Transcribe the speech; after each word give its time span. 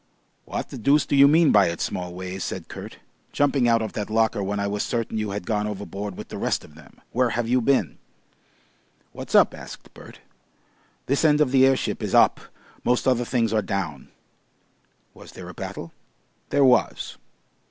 "What 0.45 0.69
the 0.69 0.79
deuce 0.79 1.05
do 1.05 1.15
you 1.15 1.27
mean 1.27 1.51
by 1.51 1.67
it, 1.67 1.79
Smallways?" 1.79 2.43
said 2.43 2.67
Kurt, 2.69 2.97
"jumping 3.31 3.67
out 3.67 3.83
of 3.83 3.93
that 3.93 4.09
locker 4.09 4.41
when 4.41 4.59
I 4.59 4.65
was 4.65 4.81
certain 4.81 5.19
you 5.19 5.29
had 5.29 5.45
gone 5.45 5.67
overboard 5.67 6.17
with 6.17 6.29
the 6.29 6.39
rest 6.39 6.63
of 6.63 6.73
them? 6.73 7.01
Where 7.11 7.29
have 7.29 7.47
you 7.47 7.61
been?" 7.61 7.99
"What's 9.11 9.35
up?" 9.35 9.53
asked 9.53 9.93
Bert. 9.93 10.19
"This 11.05 11.23
end 11.23 11.39
of 11.39 11.51
the 11.51 11.67
airship 11.67 12.01
is 12.01 12.15
up. 12.15 12.39
Most 12.83 13.07
other 13.07 13.25
things 13.25 13.53
are 13.53 13.61
down." 13.61 14.07
"Was 15.13 15.33
there 15.33 15.49
a 15.49 15.53
battle?" 15.53 15.91
"There 16.49 16.65
was." 16.65 17.19